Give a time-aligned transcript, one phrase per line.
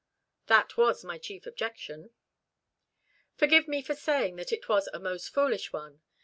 [0.47, 2.09] "That was my chief objection."
[3.35, 6.01] "Forgive me for saying that it was a most foolish one.